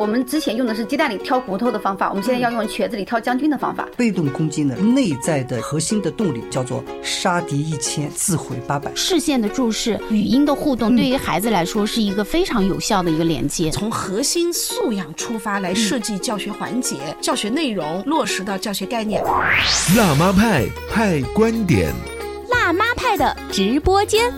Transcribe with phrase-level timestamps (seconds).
[0.00, 3.86] 我们之前用的是鸡蛋里挑骨头的方法，我们现在要用瘸子里挑将军的方法。
[3.98, 8.90] 被动攻击呢，内在的核心的动力叫做杀敌一千，自毁八百。
[8.94, 13.70] 视线的注视、语音的互动，对于孩子来说是一个非常有效的一个连接。
[13.70, 19.22] 从核心素养出发来设计教学环节、教学内容，落实到教学概念。
[19.98, 21.92] 辣妈派派观点，
[22.50, 24.32] 辣妈派的直播间。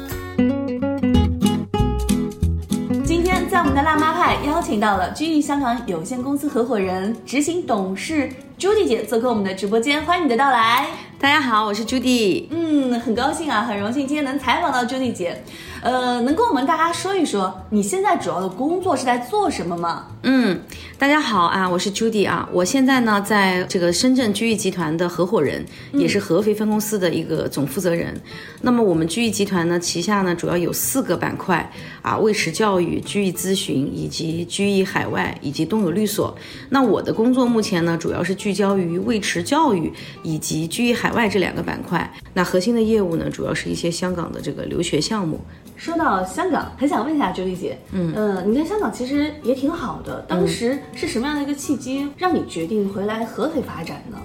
[3.63, 10.89] 我们的辣妈派邀请到了居易香港有限公司合伙人、执行董事朱迪姐做客我们的直播间，欢迎你的到来。
[11.23, 12.49] 大家好，我是朱迪。
[12.51, 15.41] 嗯，很高兴啊，很荣幸今天能采访到朱迪姐。
[15.81, 20.07] 呃，能跟我们大家说一说你现在主要的工作是在做什么吗？
[20.25, 20.61] 嗯，
[20.99, 28.21] 大家好啊，我是 Judy 啊，我现在呢在这个深圳居易集团的合伙人，也是合肥分公司的一个总负责人。
[28.61, 31.69] 那么我们居易集团呢旗下呢主要有四个板块
[32.03, 36.37] 啊，卫驰教育、居易咨询以及居易海外以及东友律所。
[36.71, 39.93] 那我的工作目前呢主要是聚焦于卫驰教育
[40.23, 42.11] 以及居易海外这两个板块。
[42.35, 45.41] 那核心的业务呢主要是一些香港的这个留学项目。
[45.77, 54.19] 说到香港，很想问一下周丽姐，嗯呃，你在香港其实也挺好的，当时是什么样的一个契机让你决定回来合肥发展呢？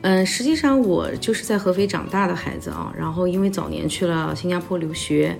[0.00, 5.36] 嗯，实际上我就是在合肥长大的孩子啊，然后因为早年去了新加坡留学，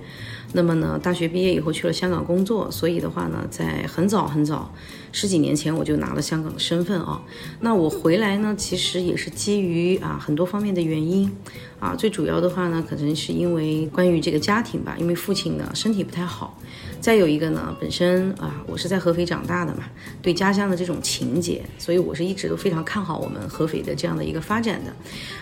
[0.53, 4.71] 那么呢，大学毕业以后去了香港工作，所以的话呢，在很早很早
[5.11, 7.21] 十几年前我就拿了香港的身份啊。
[7.59, 11.31] 那我回来呢，其实也是基于啊很多方面的原因。
[11.79, 16.59] 啊，最主要的话呢，可能是因为关于这个家庭吧，因为父亲呢身体不太好，
[16.99, 19.83] 再有一个呢，本身啊，我是在合肥长大的嘛，
[20.21, 24.93] 对家乡的这种情结，所以我是一直都非常看好我们合肥的这样的一个发展的，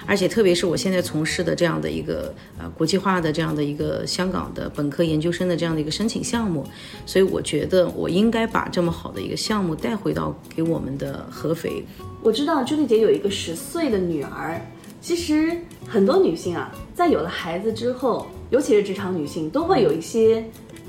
[0.06, 6.64] 而且特别是我现在从事的这样的一个呃国际化的这样的一个香港的本科研究生的这样的一个申请项目，
[7.08, 11.84] 所以我觉得我应该把这么好的一个项目带回到给我们的合肥。
[12.22, 14.60] 我知道朱丽姐有一个十岁的女儿。
[15.00, 15.56] 其实
[15.88, 20.44] 很多女性啊，在有了孩子之后，尤其是职场女性，都会有一些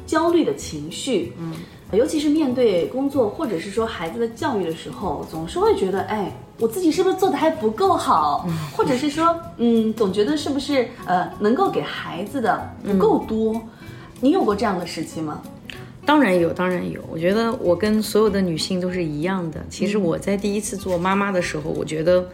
[0.06, 1.32] 焦虑的情绪。
[1.38, 1.52] 嗯，
[1.92, 8.48] 尤其是面对工作或者是说孩子的教育的时候，总是会觉得，哎，我自己是不是做的还不够好？
[8.74, 13.60] 或者是说，嗯，总觉得是不是呃，能够给孩子的不够多？
[14.20, 15.40] 你有过这样的时期吗？
[16.08, 17.04] 当然有，当然有。
[17.12, 19.62] 我觉得我跟所有的女性都是一样的。
[19.68, 22.26] 其实我在第一次做妈妈的时候，我觉得。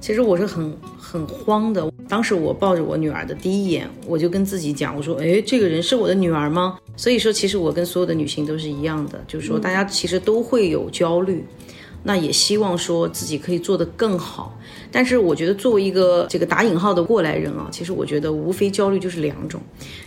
[0.00, 1.92] 其实我是很很慌的。
[2.08, 11.44] 当时我抱着我女儿的第一眼，我就跟自己讲，我说：“哎，这个人是我的女儿吗？”所以说，其实我跟所有的女性都是一样的，就是说，大家其实都会有焦虑，
[12.02, 14.58] 那也希望说自己可以做得更好。
[14.92, 19.60] 但是我觉得，作为一个这个打引号的过来人啊，其实我觉得无非焦虑就是两种，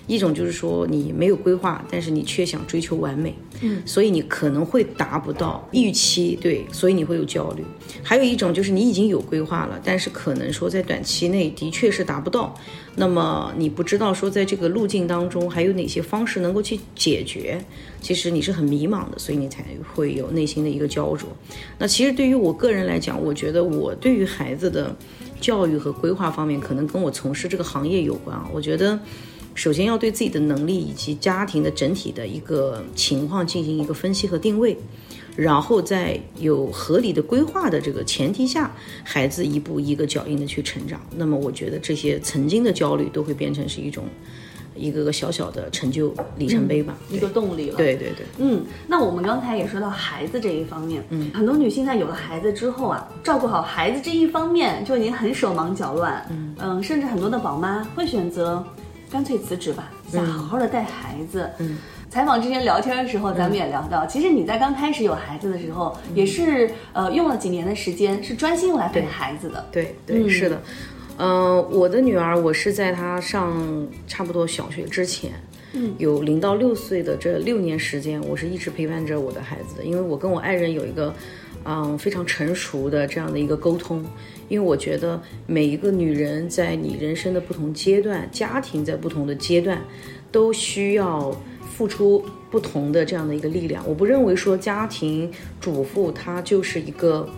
[0.07, 7.63] 一种就是说你没有规划，但是你却想追求完美，嗯，所以你可能会达不到预期，对，所以你会有焦虑。
[8.01, 12.53] 还有一种就是你已经有规划了，但是可能说在短期内的确是达不到，
[12.95, 17.63] 那么你不知道说在这个路径当中还有哪些方式能够去解决，
[18.01, 19.63] 其实你是很迷茫的，所以你才
[19.93, 21.29] 会有内心的一个焦灼。
[21.77, 24.72] 那其实对于我个人来讲，我觉得我对于孩子。
[24.73, 24.93] 的
[25.39, 28.49] 教育和规划方面，可能跟我从事这个行业有关啊。
[28.51, 28.99] 我觉得，
[29.53, 34.75] 首先要对自己的能力以及家庭的整体的一个情况进行一个分析和定位，
[35.35, 40.99] 然后在有合理的规划的这个前提下，孩子一步一个脚印的去成长。
[41.15, 44.03] 那么，我觉得这些曾经的焦虑都会变成是一种。
[44.75, 47.77] 一个个小小的成就里程碑吧，一个动力了。
[47.77, 56.55] 对对对，嗯，那我们刚才也说到孩子这一方面，嗯，很多女性在有了孩子之后啊，照顾好孩子这一方面就已经很手忙脚乱，嗯。
[56.59, 58.63] 嗯，甚至很多的宝妈会选择
[59.11, 61.49] 干脆辞职吧，想好好的带孩子。
[61.57, 61.77] 嗯，
[62.09, 69.65] 采访之前聊天的时候，咱们也聊到，其实你在刚开始有孩子的时候，也是呃用了几年的时间，是专心用来陪孩子的。
[69.71, 70.61] 对对，是的。
[71.17, 75.31] 嗯，我的女儿，我是在她上差不多小学之前，
[75.73, 79.83] 嗯，有零到六岁的这六年时间，我是一直陪伴着我的孩子的。
[79.83, 81.13] 因为我跟我爱人有一个，
[81.65, 84.03] 嗯，非常成熟的这样的一个沟通。
[84.49, 89.79] 因为我觉得每一个女人在你人生的不同阶段，家庭在不同的阶段，
[90.31, 91.31] 都需要
[91.71, 93.87] 付出不同的这样的一个力量。
[93.87, 97.29] 我不认为说家庭主妇她就是一个。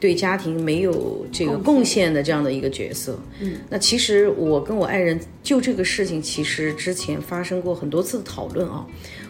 [0.00, 8.86] 对家庭没有这个贡献的这样的一个角色，嗯，那其实我跟我爱人就这个事情，其实之前发生过很多次的讨论啊。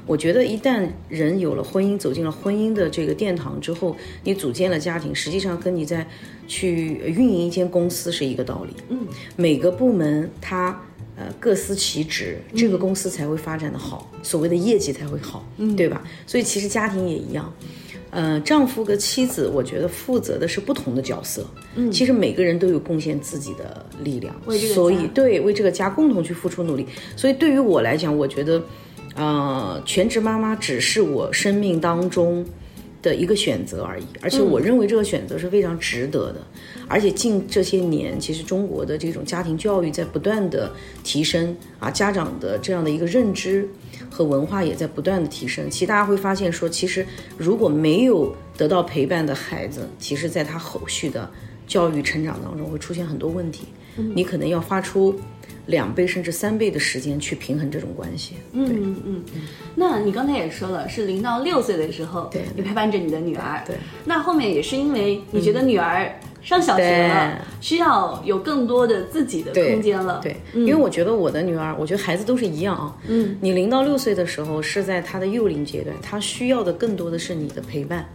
[0.06, 6.06] 我觉得一旦人有了婚姻，走进了婚姻的这个殿堂之后，你组建了家庭，实际上跟你在
[6.46, 9.06] 去运营一间公司是一个道理，嗯，
[9.36, 10.82] 每个部门它。
[11.20, 16.00] 呃各司其职，这个公司才会发展的好，所谓的业绩才会好，嗯对吧？
[16.28, 17.52] 所以其实家庭也一样。
[18.10, 21.46] 呃，丈夫和妻子，我觉得负责的是不同的角色。
[21.74, 24.34] 嗯，其实每个人都有贡献自己的力量，
[24.74, 26.86] 所以对为这个家共同去付出努力。
[27.16, 28.62] 所以对于我来讲，我觉得，
[29.14, 32.44] 呃，全职妈妈只是我生命当中
[33.02, 36.40] 的一个选择而已，而且我认为这个选择是非常值得的。
[36.88, 40.72] 而且近这些年，其实中国的这种家庭教育在不断的
[41.04, 43.68] 提升啊，家长的这样的一个认知
[44.10, 45.70] 和文化也在不断的提升。
[45.70, 47.06] 其实大家会发现说，其实
[47.36, 51.30] 如果没有得到陪伴的孩子，其实在他后续的
[51.66, 53.68] 教育成长当中会出现很多问题。
[53.96, 55.18] 嗯你可能要花出
[55.66, 58.34] 两倍甚至三倍的时间去平衡这种关系。
[58.52, 59.24] 嗯嗯，
[59.74, 63.74] 那你刚才也说了，是零到六岁的时候，对你陪伴着你的女儿，对。
[64.04, 66.08] 那后面也是因为你觉得女儿
[66.40, 72.96] 上小学了，需要有更多的自己的空间了，对，因为我觉得我的女儿，我觉得孩子都是一样啊。
[73.06, 78.08] 嗯，你零到六岁的时候是在她的幼龄阶段，她需要的更多的是你的陪伴。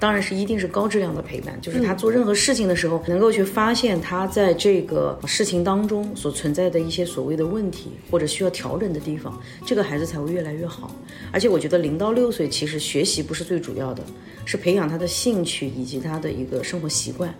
[0.00, 9.36] 当然是一定是高质量的陪伴，就是他做任何事情的时候，能够去发现他在这个事情当中所存在的一些所谓的问题或者需要调整的地方，
[9.66, 10.94] 这个孩子才会越来越好。
[11.32, 14.00] 而且我觉得零到六岁其实学习不是最主要的，
[14.44, 17.34] 是培养他的兴趣以及他的一个生活习惯。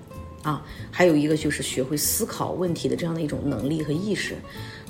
[0.49, 4.35] 啊，还有一个就是学会思考问题的这样的一种能力和意识。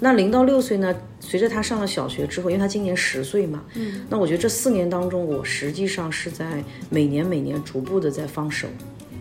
[0.01, 8.69] 那零到六岁呢，随着他上了小学之后，因为他今年十岁嘛，嗯，那我觉得这四年当中，我实际上是在每年每年逐步的在放手。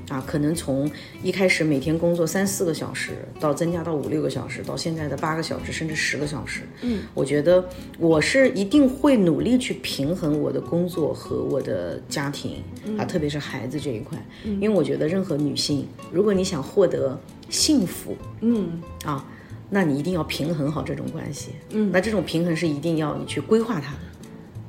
[0.10, 0.90] 啊，可能从
[1.22, 6.62] 一开始每天工作三四个小时，到增加到五六个小时，到现在的八个小时，甚至十个小时。
[6.82, 7.68] 嗯，我觉得
[8.00, 12.64] 我是一定会努力去平衡我的工作和我的家庭
[12.98, 14.18] 啊，特别是孩子这一块。
[14.46, 17.20] 因为我觉得任何女性，如果你想获得
[17.50, 19.26] 幸福，嗯啊，
[19.70, 21.52] 那你一定要平衡好这种关系。
[21.72, 24.00] 嗯，那这种平衡是一定要你去规划它的。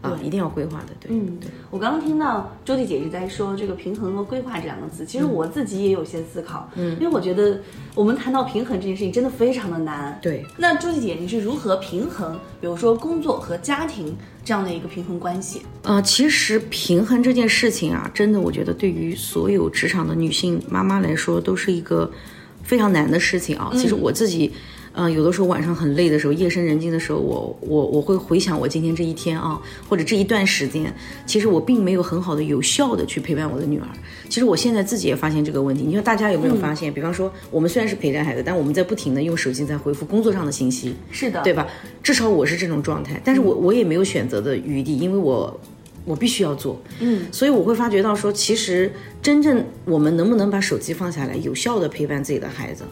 [0.01, 1.51] 啊，一定要规划的，对，嗯，对。
[1.71, 7.61] 我刚刚听到周丽姐一直在说这个平衡和规划这两个字，其实我自己也有些思考，嗯，因为我觉得
[7.95, 10.17] 我们谈到平衡这件事情真的非常的难。
[10.23, 15.63] 对，那周丽姐你是如何平衡，比如说工作和家庭这样的一个平衡关系？
[15.83, 22.09] 呃，其实平衡这件事情啊，真的我觉得对于所有职场的女性妈妈来说，都是一个
[22.63, 23.71] 非常难的事情啊。
[23.75, 24.47] 其实我自己。
[24.47, 24.61] 嗯，
[25.07, 30.91] 有的时候晚上很累的时候，夜深人静的时候，我我我会回想我今天这一天啊，或者这一段时间，
[31.27, 33.87] 其实我并没有很好的、有效的去陪伴我的女儿。
[34.31, 35.83] 其实我现在自己也发现这个问题。
[35.83, 36.91] 你说大家有没有发现？
[36.93, 41.67] 比方说，我们虽然是陪着孩子，但我们在不停的用手机在回复工作上的信息，是的，对吧？
[42.03, 45.61] 至少我是这种状态，但是我我也没有选择的余地，因为我
[46.05, 48.91] 我必须要做，嗯，所以我会发觉到说，其实
[49.21, 52.85] 真正我们能不能把手机放下来，有效的陪伴自己的孩子。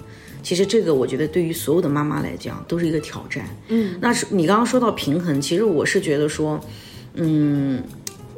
[0.46, 3.44] 其实这个我觉得对于所有的妈妈来讲都是一个挑战。
[3.66, 6.60] 嗯，那是你刚刚说到平衡，其实我是觉得说，
[7.14, 7.82] 嗯，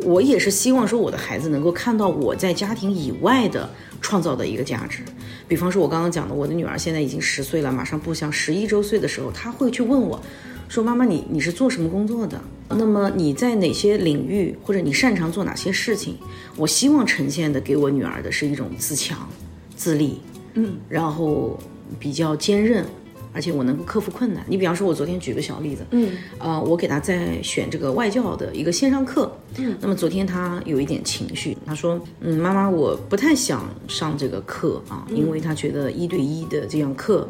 [0.05, 3.69] 我也是希望说我的孩子能够看到我在家庭以外的
[4.01, 5.01] 创造的一个价值。
[5.47, 10.19] 比方说，我刚刚讲的，我的女儿现在已经十岁了，马上步向十一周岁的时候，她会去问我，
[10.67, 12.41] 说妈妈，你你是做什么工作的？
[12.71, 16.17] 那么你在哪些领域，或者你擅长做哪些事情？
[16.57, 19.29] 我希望呈现的给我女儿的是一种自强、
[19.77, 20.19] 自立，
[20.55, 21.61] 嗯，然后。
[21.99, 22.85] 比较坚韧，
[23.33, 24.45] 而且我能够克服困难。
[24.49, 37.29] 你比方说，我昨天举个小例子，嗯，呃，我给他在选这个外教的一个线上课，嗯，那么昨天他有一点情绪，他说，嗯，妈妈，我不太想上这个课啊，因为他觉得一对一的这样课，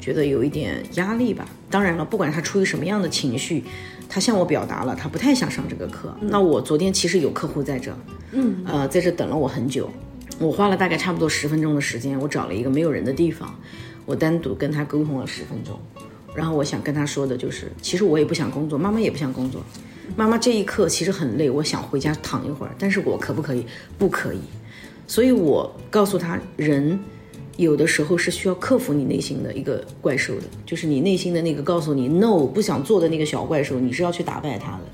[0.00, 1.46] 觉得有一点压力吧。
[1.70, 3.64] 当然了，不管他出于什么样的情绪，
[4.08, 6.14] 他向我表达了他不太想上这个课。
[6.20, 7.96] 那我昨天其实有客户在这，
[8.32, 9.90] 嗯，呃，在这等了我很久，
[10.38, 13.54] 我花了大概差不多十分钟的时间，我找了一个没有人的地方。
[14.08, 15.78] 我单独跟他沟通了十分钟，
[16.34, 19.60] 然后我想跟他说的就是，其实我也不想工作，妈妈也不想工作，
[20.16, 23.66] 妈妈这一刻其实很累，我想回家躺一会儿，但是我可不可以？
[23.98, 24.38] 不可以。
[25.06, 26.98] 所以我告诉他，人
[27.58, 34.84] 有的时候是需要克服你内心的一个怪兽的，就是你内心的那个告诉你 no 不想做的那个小怪兽，你是要去打败他的。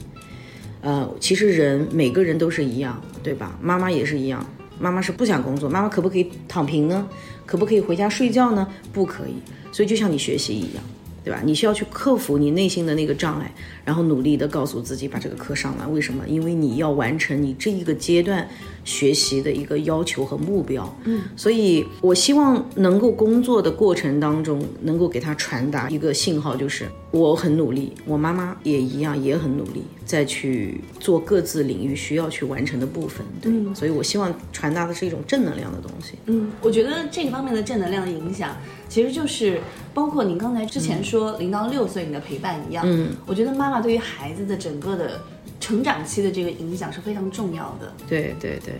[0.81, 3.57] 呃，其实人每个人都是一样，对吧？
[3.63, 4.45] 妈妈也是一样。
[4.77, 7.09] 妈妈是不想工作，妈妈可不可以躺平呢？
[7.47, 8.67] 可不可以回家睡觉呢？
[8.93, 9.35] 不可以。
[9.73, 10.85] 所以就像你学习一样，
[11.25, 11.41] 对吧？
[11.45, 13.53] 你需要去克服你内心的那个障碍，
[13.85, 15.93] 然后努力的告诉自己把这个课上完。
[15.93, 16.25] 为什么？
[16.29, 18.49] 因为你要完成你这一个阶段
[18.85, 20.95] 学习的一个要求和目标。
[21.05, 33.25] 嗯，所以我希望能够工作的过程当中，能够给他传达一个信号，就是我很努力，我妈妈也一样也很努力，再去做各自领域需要去完成的部分。
[33.41, 36.15] 对，所以我希望传达的是一种正能量的东西。
[36.27, 38.57] 嗯，我觉得这个方面的正能量的影响，
[38.89, 39.61] 其实就是
[39.93, 42.85] 包括您刚才之前说零到六岁你的陪伴一样。
[42.87, 45.21] 嗯，我觉得妈妈对于孩子的整个的
[45.61, 47.93] 成长期的这个影响是非常重要的。
[48.09, 48.75] 对对对，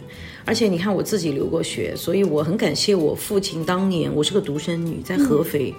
[0.45, 5.75] 而且你看我自己留过学，所以我很感谢我父亲当年，我是个独生女，在合肥，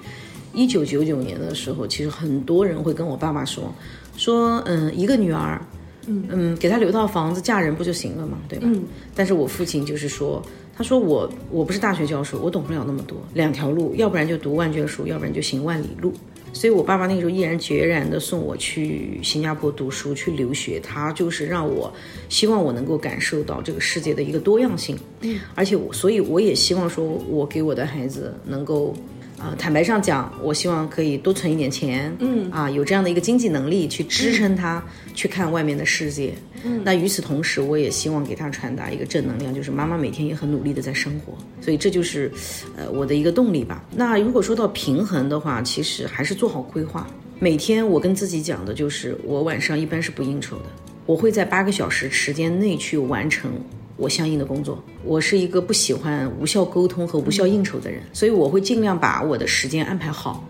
[0.54, 3.74] 一九九九年的时候，其实很多人会跟我爸爸说，
[4.18, 5.62] 说嗯，一个女儿。
[6.08, 8.68] 嗯给她留套房子，嫁人不就行了嘛，对吧？
[9.16, 10.40] 但是我父亲就是说，
[10.78, 16.14] 他说我我不是大学教授，我懂不了那么多，两条路，要不然就读万卷书，要不然就行万里路。
[16.56, 21.94] 所以我爸爸那个时候毅然决然的送我去新加坡读书去留学，他就是让我
[22.30, 24.98] 希望我能够感受到这个世界的一个多样性。
[25.20, 28.96] 嗯，而且我所以我也希望说我给我的孩子能够。
[29.38, 36.34] 啊，坦白上讲，我希望可以多存一点钱，嗯，啊，有这样的一个经济能力去支撑他去看外面的世界。
[36.64, 42.32] 嗯，那与此同时，我也希望给他传达一个正能量，就是妈妈每天也很努力的在生活，所以这就是，
[42.78, 43.84] 呃，我的一个动力吧。
[43.96, 47.06] 那如果说到平衡的话，其实还是做好规划。
[47.38, 50.66] 每天我跟自己讲的就是，我晚上一般是不应酬的，
[51.06, 53.52] 我会在八个小时时间内去完成。
[53.98, 60.44] 我相应的工作，我是一个不喜欢无效沟通和无效应酬的人，所以我会尽量把我的时间安排好。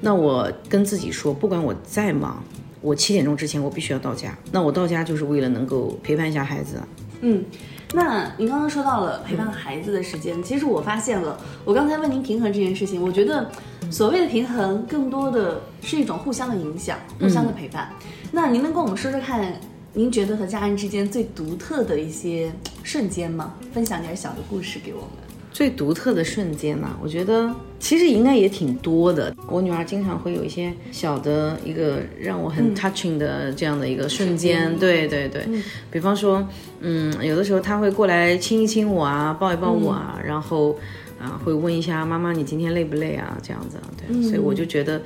[0.00, 2.42] 那我跟自己说，不管我再忙，
[2.80, 4.36] 我七点钟之前我必须要到家。
[4.52, 6.76] 那我到家就是为了能够陪伴一下孩子。
[7.22, 7.44] 嗯，
[7.92, 13.50] 那您刚刚说到了陪伴孩子的时间，其实我发现了，我刚才问您平衡这件事情，我觉得
[13.90, 17.90] 所谓的平衡，更多的是一种互相的影响，互相的陪伴。
[18.30, 19.60] 那您能跟我们说说看？
[19.94, 22.50] 您觉得和家人之间最独特的一些
[22.82, 23.54] 瞬间吗？
[23.74, 25.08] 分享点小的故事给我们。
[25.52, 26.88] 最独特的瞬间呢？
[27.02, 29.34] 我觉得其实应该也挺多的。
[29.46, 34.74] 我女儿经常会有一些小的一个让我很 touching 的这样的一个瞬间。
[34.78, 35.46] 对对对，
[35.90, 36.48] 比方说，
[36.80, 40.74] 嗯，有的时候她会过来亲一亲我啊，抱一抱我啊，然后
[41.20, 43.36] 啊会问一下妈妈你今天累不累啊？
[43.42, 45.02] 这样子，对，所以我就觉得，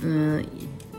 [0.00, 0.42] 嗯，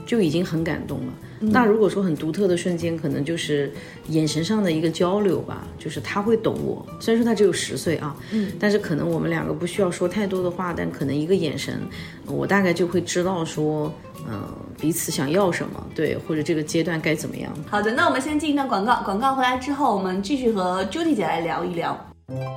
[0.05, 1.13] 就已经很感动了。
[1.43, 3.73] 那如果说很独特的瞬间，可能就是
[4.09, 6.85] 眼神上的一个交流吧，就是他会懂我。
[6.99, 11.81] 虽然说他只有十岁啊，嗯，但是可能我们两个不需要说太多的话，但可能一个眼神，
[12.27, 13.91] 我大概就会知道说，
[14.29, 14.47] 嗯，
[14.79, 17.51] 彼此想要什么，对，或者这个阶段该怎么样。
[17.67, 21.97] 好的，那我们先进一段广告，广告回来之后，我们继续和 Judy 姐来聊一聊。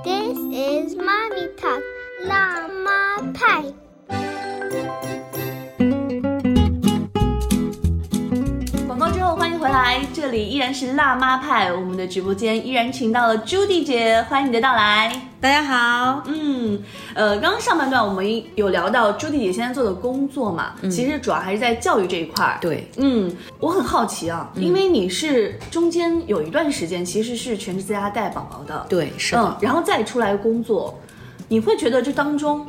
[0.04, 1.82] This is mommy talk，
[2.28, 3.64] 辣妈派。
[9.74, 15.12] 来，这里依然是辣妈派，我们的直播间依然请到了朱迪姐，欢迎你的到来。
[15.40, 16.80] 大家好，嗯，
[17.12, 22.58] 呃，刚刚上半段我们有聊到朱迪姐现在做的工作嘛，其实主要还是在教育这一块儿。
[22.60, 30.96] 对，嗯，我很好奇啊，因为你是中间有一段时间其实是全职在家带宝宝的，对，是嗯，然后再出来工作，
[31.48, 32.64] 你会觉得这当中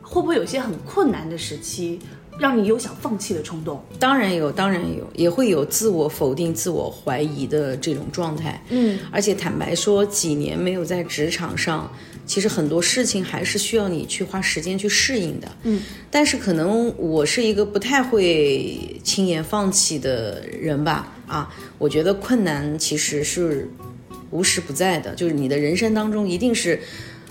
[0.00, 2.00] 会不会有些很困难的时期？
[2.38, 8.62] 让你有想放弃的冲动，当然有，当然有，也会有自我否定、自我怀疑的这种状态。
[8.70, 11.92] 嗯，而且坦白说，几年没有在职场上，
[12.24, 15.48] 其实很多事情还是需要你去花时间去适应的。
[15.64, 21.12] 嗯，但是可能我是一个不太会轻言放弃的人吧。
[21.26, 23.68] 啊，我觉得困难其实是
[24.30, 26.80] 无时不在的，就是你的人生当中一定是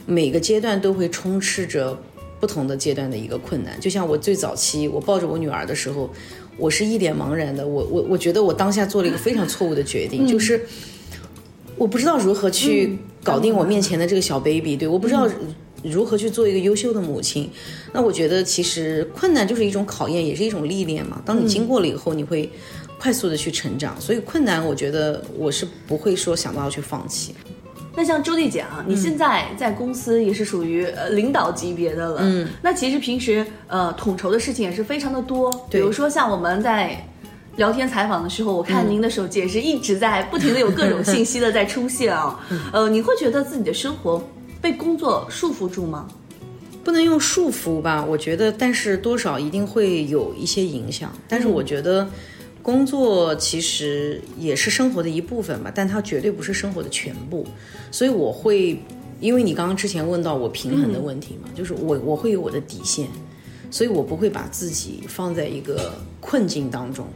[0.05, 1.97] 每个阶段都会充斥着。
[2.39, 6.09] 不同的阶段的一个困难，就像我最早期我抱着我女儿的时候，
[6.57, 7.67] 我是一脸茫然的。
[7.67, 10.63] 我我我觉得我当下做了一个非常错误的决定，就是
[11.77, 15.27] 我不知道如何去搞定我面前的这个小 baby，对，我不知道
[15.83, 17.49] 如何去做一个优秀的母亲。
[17.93, 21.21] 那我觉得其实困难就是一种考验，也是一种历练嘛。
[21.25, 22.49] 当你经过了以后，你会
[22.99, 23.99] 快速的去成长。
[23.99, 27.33] 所以困难，我觉得我是不会说想到要去放弃。
[27.97, 32.19] 那像周丽姐啊，你现在在公司也是属于呃领导级别的了。
[32.21, 35.51] 嗯，那其实平时呃统筹的事情也是非常的多。
[35.71, 37.03] 比如说像我们在
[37.55, 42.39] 聊天采访的时候，我看您的手机也是一直在不停的有各种信息的在出现啊。
[42.71, 44.23] 呃，你会觉得自己的生活
[44.61, 46.07] 被工作束缚住吗？
[46.83, 51.11] 不能用束缚吧，我觉得，但是多少一定会有一些影响。
[51.27, 52.07] 但是我觉得。
[52.67, 57.47] 工作其实也是生活的一部分吧，但它绝对不是生活的全部。
[57.91, 58.77] 所以我会，
[59.21, 63.07] 因为你刚刚之前问到我平衡的问题嘛，就是我我会有我的底线，
[63.71, 67.07] 所以我不会把自己放在一个困境当中，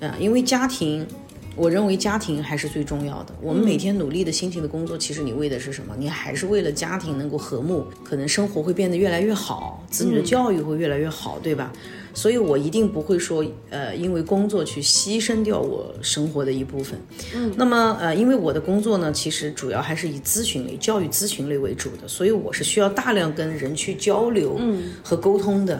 [0.00, 1.06] 啊，因为家庭
[1.54, 3.34] 我认为家庭还是最重要的。
[3.42, 5.94] 我们每天努力的辛勤的工作，其实你为的是什么？
[5.98, 11.70] 你还是为了家庭能够和睦，可能生活会变得越来越好，子女的教育会越来越好，对吧？
[12.16, 16.98] 所以我一定不会说，呃，因为工作去牺牲掉我生活的一部分。
[17.34, 24.58] 嗯，那么呃，因为我的工作呢，其实主要还是以咨询类、教育咨询类为主的，所以我是需要大量跟人去交流
[25.02, 25.78] 和沟通的。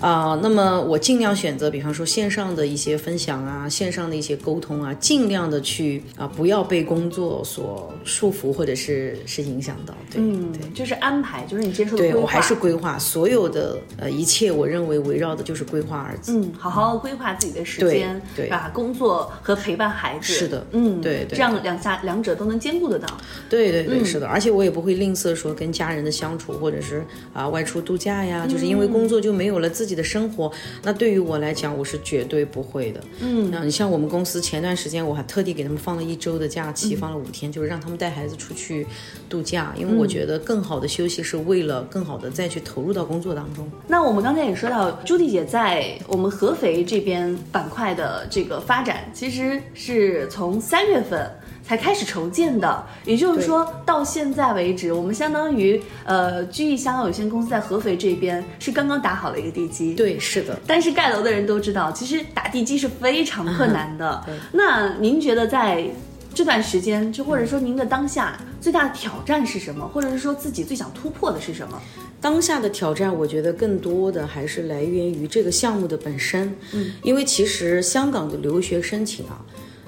[0.00, 9.94] 啊、那么我尽量选择，比方说线上的一些分享啊，线上的一些沟通啊，尽量的去啊、不要被工作所束缚或者是是影响到。
[10.10, 10.70] 对，嗯，对。
[10.70, 12.12] 就是安排，就是你接受的规划。
[12.12, 16.32] 对我还是规划所有的呃一切，我认为围绕的就是规划二字。
[16.32, 20.32] 嗯，好好规划自己的时间，对对把工作和陪伴孩子。
[20.32, 23.06] 是的嗯，对对这样两下两者都能兼顾得到。
[23.48, 27.04] 对对对，是的，而且我也不会吝啬说跟家人的相处，或者是
[27.34, 30.50] 啊、外出度假呀，就是因为工作就没有了自己的生活。
[30.82, 33.00] 那对于我来讲，我是绝对不会的。
[33.20, 38.86] 嗯，那你像我们公司前段时间，我还特地给他们放了一周的假期，放了五天，就是让他们带孩子出去
[39.28, 43.68] 度假，因为我觉得更好的休息是为了更好的再去投入到工作当中。
[43.86, 51.30] 那我们刚才也说到，朱迪姐在我们合肥这边板块的这个发展，其实是从三月份
[51.70, 59.94] 才开始筹建的，也就是说到现在为止，我们相当于呃居易香港有限公司在合肥这边是刚刚打好了一个地基。。
[59.94, 60.58] 对，是的。
[60.66, 64.20] 但是盖楼的人都知道，其实打地基是非常困难的。
[64.50, 65.86] 那您觉得在
[66.34, 69.86] 这段时间，就或者说您的当下最大的挑战是什么？
[69.86, 71.80] 或者是说自己最想突破的是什么？
[72.20, 76.52] 当下的挑战，我觉得更多的还是来源于这个项目的本身。
[76.72, 79.40] 嗯，因为其实香港的留学申请啊，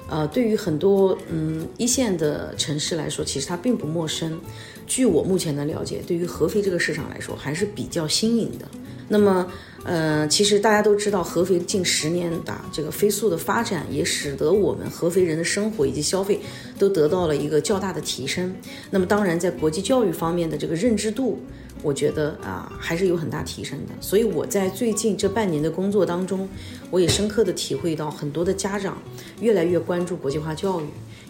[0.09, 4.39] 呃，对于很多嗯一线的城市来说，其实它并不陌生。
[4.85, 8.67] 据我目前的了解，对于合肥这个市场来说，还是比较新颖的。
[9.07, 9.47] 那么，
[9.83, 16.39] 呃，其实大家都知道，合肥近十年的这个飞速的发展，也使得我们合肥人的生活以及消费
[16.77, 18.53] 都得到了一个较大的提升。
[18.91, 21.39] 那么，当然在国际教育方面的这个认知度，
[21.83, 23.93] 我觉得啊还是有很大提升的。
[24.01, 26.49] 所以我在最近这半年的工作当中，
[26.89, 28.97] 我也深刻的体会到，很多的家长
[29.41, 30.85] 越来越关注国际化教育。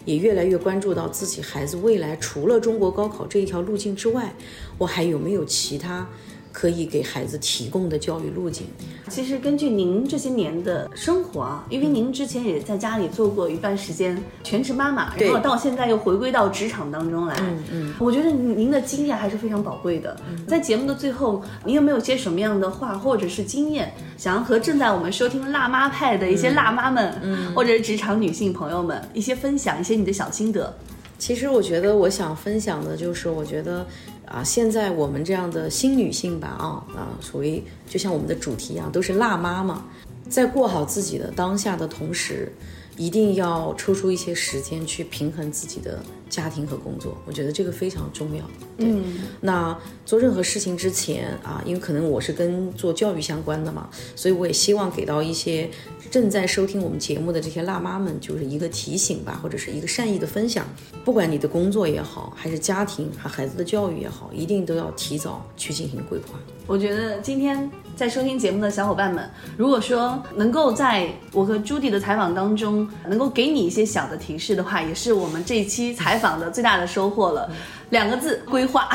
[0.06, 4.34] 也越来越关注到自己孩子未来除了中国高考这一条路径之外，
[4.76, 6.06] 我还有没有其他
[6.54, 8.64] 可以给孩子提供的教育路径？
[9.10, 20.16] 其实根据您这些年的生活啊，因为您之前也在家里做过一段时间全职妈妈，然后到现在又回归到职场当中来，嗯嗯，我觉得您您的经验还是非常宝贵的。
[20.46, 30.72] 在节目的最后，您有没有些什么样的话或者是经验，想要和正在我们收听辣妈派的一些辣妈们，嗯，或者是职场女性朋友们一些分享，一些你的小心得？
[31.16, 33.86] 其实我觉得我想分享的就是，我觉得
[34.26, 36.64] 啊，现在我们这样的新女性吧，啊
[36.96, 39.84] 啊，属于就像我们的主题一样，都是辣妈嘛，
[40.28, 42.52] 在过好自己的当下的同时，
[42.96, 48.44] 一定要抽出一些时间去平衡自己的家庭和工作，我觉得这个非常重要。
[48.76, 48.92] 对，
[49.40, 55.70] 那做任何事情之前啊，因为可能我是跟做教育相关的嘛，所以我也希望给到一些
[56.10, 60.66] 正在收听我们节目的这些辣妈们，就是一个提醒吧，或者是一个善意的分享。
[61.04, 66.38] 不管你的工作也好，还是家庭和孩子的教育也好，一定都要提早去进行规划。
[66.66, 77.48] 我觉得今天在收听节目的小伙伴们，如果说能够在我和朱迪的采访当中，能够给你一些小的提示的话，也是我们这一期采访的最大的收获了。
[77.90, 78.88] 两个字：规划。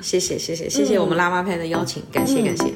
[0.00, 2.72] 谢谢谢谢谢谢我们辣妈派的邀请，感谢感谢。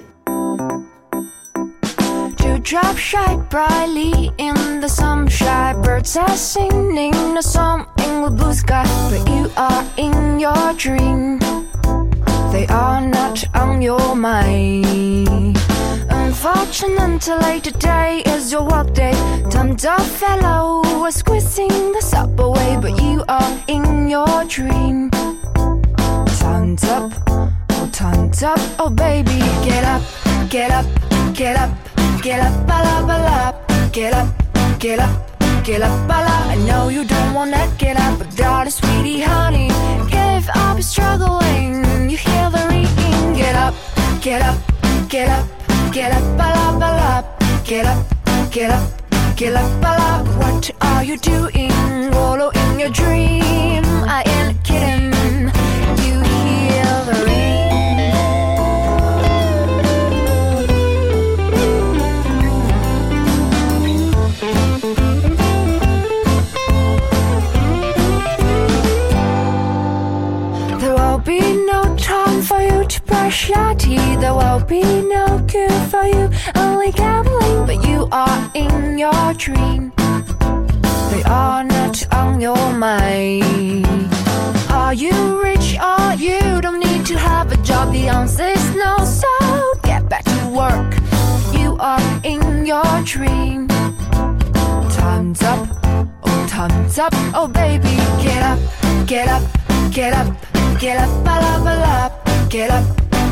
[2.37, 5.81] Dewdrop shine brightly in the sunshine.
[5.83, 11.41] Birds are singing a song in the blue sky, but you are in your dream.
[12.53, 15.59] They are not on your mind.
[16.11, 19.15] Unfortunately, today is your work day.
[19.51, 25.11] Timed up fellow was squeezing the subway, but you are in your dream.
[26.43, 30.03] Time's up, oh time's up, oh baby, get up,
[30.51, 30.85] get up,
[31.33, 31.71] get up,
[32.21, 34.29] get up, bala bala, get up,
[34.79, 36.53] get up, get up, bala.
[36.53, 39.69] I know you don't wanna get up, but darling, sweetie, honey,
[40.11, 41.82] give up, struggling.
[44.23, 44.57] Get up,
[45.09, 45.47] get up,
[45.93, 48.07] get up, bala bala, get up,
[48.53, 49.03] get up.
[49.35, 50.23] Get up, bala.
[50.39, 51.73] What are you doing?
[52.13, 53.83] Wallow in your dream.
[54.07, 55.62] I ain't kidding.
[73.93, 74.21] Teeth.
[74.21, 76.31] There will be no cure for you.
[76.55, 79.93] Only gambling, but you are in your dream.
[81.11, 84.09] they are not on your mind.
[84.71, 87.93] Are you rich or you don't need to have a job?
[87.93, 89.33] The answer is no, so
[89.83, 90.91] get back to work.
[91.59, 93.69] You are in your dream.
[95.01, 95.69] Time's up,
[96.27, 98.61] oh, time's up, oh, baby, get up,
[99.07, 99.43] get up,
[99.91, 100.29] get up,
[100.81, 102.85] get up, ba la ba la, get up,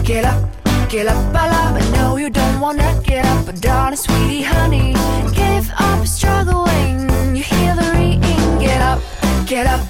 [0.05, 0.50] get up.
[0.91, 4.93] Get up, ba la, but no, you don't wanna get up, but darling, sweetie, honey,
[5.33, 7.09] give up struggling.
[7.33, 9.01] You hear the ringing, get up,
[9.47, 9.81] get up,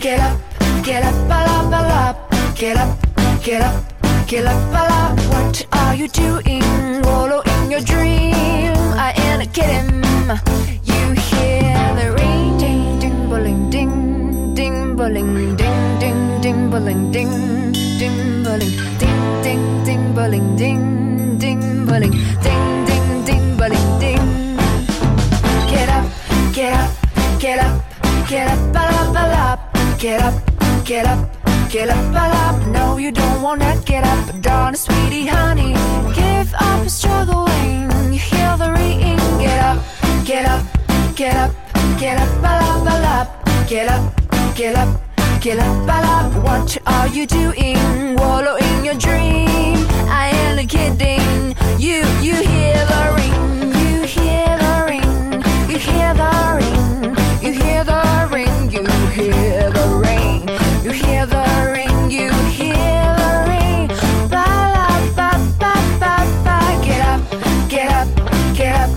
[0.00, 0.40] get up,
[0.82, 2.14] get up, ba la ba la,
[2.54, 2.96] get up,
[3.44, 3.84] get up,
[4.26, 5.14] get up, ba la.
[5.28, 6.62] What are you doing?
[7.02, 8.72] Wallow in your dream.
[8.96, 10.00] I ain't kidding.
[20.26, 22.10] Bowling, ding, ding, bowling,
[22.42, 24.56] ding, ding, ding, bowling, ding.
[25.70, 26.04] Get up,
[26.52, 26.90] get up,
[27.38, 27.80] get up,
[28.28, 29.56] get up, ba la.
[29.98, 30.34] Get up,
[30.84, 31.30] get up,
[31.70, 32.58] get up, la.
[32.66, 35.74] No, you don't wanna get up, darling, sweetie, honey.
[36.12, 37.86] Give up struggling.
[38.12, 39.20] You hear the ringing.
[39.38, 39.78] Get up,
[40.24, 40.62] get up,
[41.14, 41.52] get up,
[42.00, 43.16] get up, ba la.
[43.68, 44.02] Get up,
[44.56, 44.88] get up,
[45.40, 46.16] get up, ba la.
[46.42, 48.16] What are you doing?
[48.16, 49.85] Wallow in your dream.
[50.58, 51.54] Ain't kidding.
[51.78, 53.72] You, you hear the ring.
[53.76, 55.42] You hear the ring.
[55.68, 57.14] You hear the ring.
[57.42, 58.70] You hear the ring.
[58.70, 60.48] You hear the ring.
[60.82, 62.10] You hear the ring.
[62.10, 63.88] You hear the ring.
[64.30, 66.56] Ba la ba ba ba ba.
[66.82, 67.20] Get up,
[67.68, 68.08] get up,
[68.56, 68.90] get up,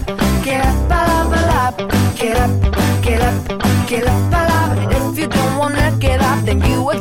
[0.45, 0.88] get up.
[0.88, 1.72] Ba la ba la.
[2.15, 2.52] Get up,
[3.04, 3.36] get up,
[3.86, 4.32] get up.
[4.32, 5.10] Ba la.
[5.12, 7.00] If you don't wanna get up, then you are